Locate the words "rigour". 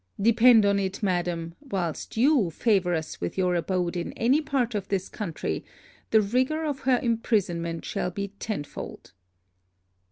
6.21-6.65